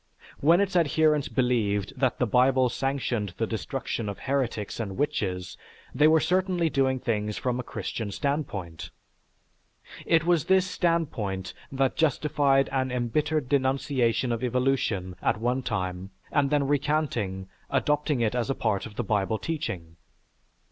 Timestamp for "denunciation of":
13.47-14.43